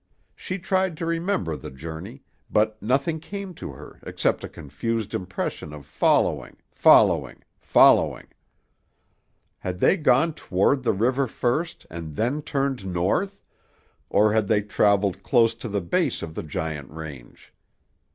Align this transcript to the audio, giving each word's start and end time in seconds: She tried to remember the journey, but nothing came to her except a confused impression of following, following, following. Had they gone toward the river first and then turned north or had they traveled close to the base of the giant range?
She 0.35 0.57
tried 0.57 0.97
to 0.97 1.05
remember 1.05 1.55
the 1.55 1.69
journey, 1.69 2.23
but 2.49 2.81
nothing 2.81 3.19
came 3.19 3.53
to 3.53 3.73
her 3.73 3.99
except 4.01 4.43
a 4.43 4.49
confused 4.49 5.13
impression 5.13 5.73
of 5.73 5.85
following, 5.85 6.57
following, 6.71 7.43
following. 7.59 8.25
Had 9.59 9.79
they 9.79 9.97
gone 9.97 10.33
toward 10.33 10.81
the 10.81 10.91
river 10.91 11.27
first 11.27 11.85
and 11.91 12.15
then 12.15 12.41
turned 12.41 12.83
north 12.83 13.43
or 14.09 14.33
had 14.33 14.47
they 14.47 14.63
traveled 14.63 15.21
close 15.21 15.53
to 15.53 15.69
the 15.69 15.81
base 15.81 16.23
of 16.23 16.33
the 16.33 16.41
giant 16.41 16.89
range? 16.89 17.53